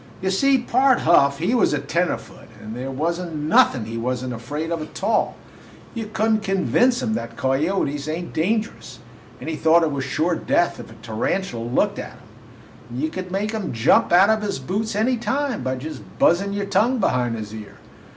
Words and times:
"You 0.19 0.31
see, 0.31 0.57
Pard 0.57 1.01
Huff, 1.01 1.37
he 1.37 1.53
was 1.53 1.73
a 1.73 1.79
tenderfoot, 1.79 2.47
and 2.59 2.75
there 2.75 2.89
was 2.89 3.21
n't 3.21 3.35
nothin' 3.35 3.85
he 3.85 3.97
was 3.99 4.25
n't 4.25 4.33
afraid 4.33 4.71
of 4.71 4.81
a 4.81 4.87
tall. 4.87 5.35
You 5.93 6.07
could 6.11 6.31
n't 6.31 6.41
convince 6.41 7.03
him 7.03 7.13
that 7.13 7.37
coyotes 7.37 8.07
ain't 8.07 8.33
dangerous; 8.33 8.97
and 9.39 9.47
he 9.47 9.55
thought 9.55 9.83
it 9.83 9.91
was 9.91 10.03
sure 10.03 10.33
death 10.35 10.79
if 10.79 10.89
a 10.89 10.95
tarantula 11.03 11.63
looked 11.63 11.99
at 11.99 12.13
him; 12.13 12.21
and 12.89 12.99
you 12.99 13.09
could 13.11 13.29
make 13.31 13.51
him 13.51 13.73
jump 13.73 14.11
out 14.11 14.31
of 14.31 14.41
his 14.41 14.57
boots 14.57 14.95
any 14.95 15.17
time 15.17 15.61
by 15.61 15.75
just 15.75 16.01
buzzin' 16.17 16.51
your 16.51 16.65
tongue 16.65 16.97
behind 16.97 17.35
his 17.35 17.53
ear. 17.53 17.75